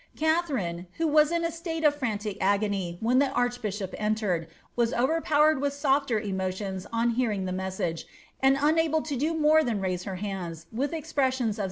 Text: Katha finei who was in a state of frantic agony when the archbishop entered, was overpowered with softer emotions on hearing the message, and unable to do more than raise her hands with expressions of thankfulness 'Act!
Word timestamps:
Katha 0.17 0.47
finei 0.57 0.85
who 0.93 1.05
was 1.05 1.31
in 1.31 1.45
a 1.45 1.51
state 1.51 1.83
of 1.83 1.93
frantic 1.93 2.35
agony 2.41 2.97
when 3.01 3.19
the 3.19 3.29
archbishop 3.33 3.93
entered, 3.99 4.47
was 4.75 4.95
overpowered 4.95 5.61
with 5.61 5.73
softer 5.73 6.19
emotions 6.19 6.87
on 6.91 7.11
hearing 7.11 7.45
the 7.45 7.51
message, 7.53 8.07
and 8.39 8.57
unable 8.59 9.03
to 9.03 9.15
do 9.15 9.35
more 9.37 9.63
than 9.63 9.79
raise 9.79 10.05
her 10.05 10.15
hands 10.15 10.65
with 10.71 10.91
expressions 10.91 11.29
of 11.29 11.37
thankfulness 11.57 11.59
'Act! 11.59 11.59